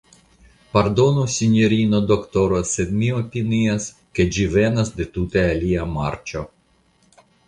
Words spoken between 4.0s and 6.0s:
ke ĝi venas de tute alia